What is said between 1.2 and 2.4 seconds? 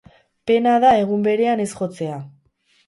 berean ez jotzea.